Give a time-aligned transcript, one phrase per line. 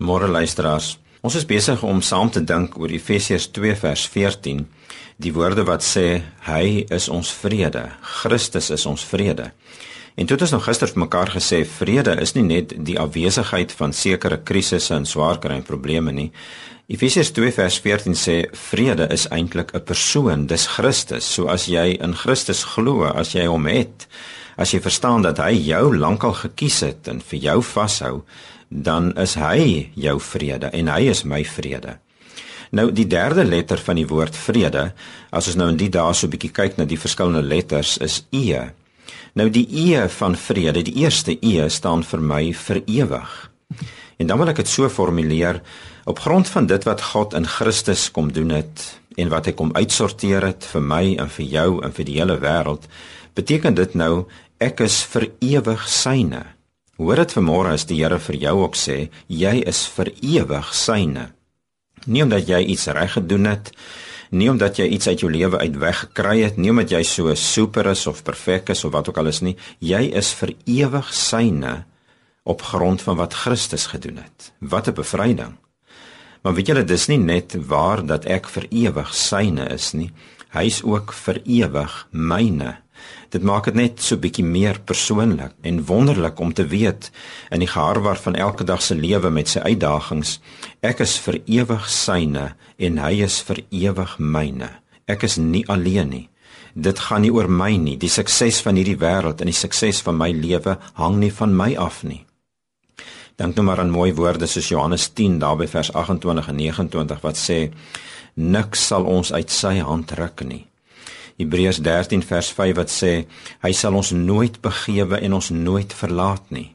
[0.00, 4.62] Môre luisteraars, ons is besig om saam te dink oor Efesiërs 2 vers 14,
[5.20, 7.82] die woorde wat sê hy is ons vrede,
[8.22, 9.50] Christus is ons vrede.
[10.16, 13.76] En toe het ons nog gister vir mekaar gesê vrede is nie net die afwesigheid
[13.76, 16.30] van sekere krisisse en swaar kry en probleme nie.
[16.88, 18.38] Efesiërs 2 vers 14 sê
[18.72, 21.28] vrede is eintlik 'n persoon, dis Christus.
[21.28, 24.08] So as jy in Christus glo, as jy hom het,
[24.60, 28.20] as jy verstaan dat hy jou lankal gekies het en vir jou vashou,
[28.68, 31.96] dan is hy jou vrede en hy is my vrede.
[32.76, 34.90] Nou die derde letter van die woord vrede,
[35.34, 38.22] as ons nou in die dae so 'n bietjie kyk na die verskillende letters, is
[38.30, 38.70] E.
[39.34, 43.50] Nou die E van vrede, die eerste E staan vir my vir ewig.
[44.18, 45.62] En dan wil ek dit so formuleer
[46.04, 49.72] op grond van dit wat God in Christus kom doen het en wat hy kom
[49.74, 52.86] uitsorteer het vir my en vir jou en vir die hele wêreld,
[53.34, 54.26] beteken dit nou
[54.60, 56.44] ek is vir ewig syne.
[57.00, 61.30] Hoor dit vanmôre as die Here vir jou ook sê, jy is vir ewig syne.
[62.06, 63.72] Nie omdat jy iets reg gedoen het,
[64.30, 67.88] nie omdat jy iets uit jou lewe uit weggekry het, nie omdat jy so super
[67.90, 71.80] is of perfek is of wat ook al is nie, jy is vir ewig syne
[72.44, 74.52] op grond van wat Christus gedoen het.
[74.60, 75.56] Wat 'n bevryding.
[76.42, 80.08] Maar weet julle, dis nie net waar dat ek vir ewig syne is nie,
[80.56, 82.78] hy's ook vir ewig myne.
[83.30, 87.10] Dit maak dit net so bietjie meer persoonlik en wonderlik om te weet
[87.52, 90.38] in die geharwar van elke dag se lewe met sy uitdagings,
[90.82, 94.72] ek is vir ewig syne en hy is vir ewig myne.
[95.10, 96.26] Ek is nie alleen nie.
[96.74, 97.96] Dit gaan nie oor my nie.
[97.98, 101.74] Die sukses van hierdie wêreld en die sukses van my lewe hang nie van my
[101.76, 102.24] af nie.
[103.40, 107.38] Dink nou maar aan mooi woorde soos Johannes 10 daarby vers 28 en 29 wat
[107.40, 107.70] sê
[108.36, 110.66] niks sal ons uit sy hand ruk nie.
[111.40, 113.12] Hebreërs 13 vers 5 wat sê
[113.64, 116.66] hy sal ons nooit begewe en ons nooit verlaat nie.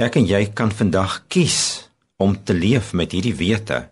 [0.00, 1.58] Ek en jy kan vandag kies
[2.16, 3.82] om te leef met hierdie wete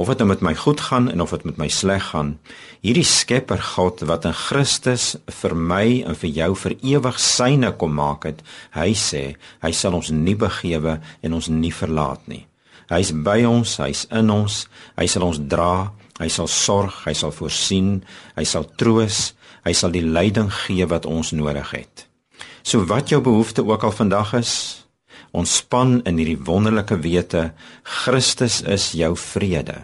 [0.00, 2.34] of dit nou met my goed gaan en of dit met my sleg gaan.
[2.80, 7.98] Hierdie Skepper God wat in Christus vir my en vir jou vir ewig syne kom
[8.00, 8.40] maak het,
[8.72, 9.24] hy sê
[9.60, 12.46] hy sal ons nie begewe en ons nie verlaat nie.
[12.90, 14.64] Hy's by ons, hy's in ons,
[14.98, 18.00] hy sal ons dra, Hy sal sorg, hy sal voorsien,
[18.36, 19.32] hy sal troos,
[19.64, 22.04] hy sal die leiding gee wat ons nodig het.
[22.62, 24.52] So wat jou behoefte ook al vandag is,
[25.32, 27.50] ontspan in hierdie wonderlike wete,
[28.04, 29.80] Christus is jou vrede.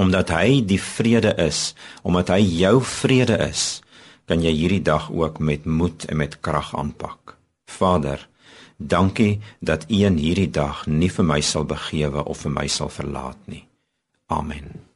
[0.00, 3.82] Omdat hy die vrede is, omdat hy jou vrede is,
[4.24, 7.36] kan jy hierdie dag ook met moed en met krag aanpak.
[7.68, 8.28] Vader,
[8.78, 12.88] dankie dat U in hierdie dag nie vir my sal begewe of vir my sal
[12.88, 13.66] verlaat nie.
[14.30, 14.89] Amen.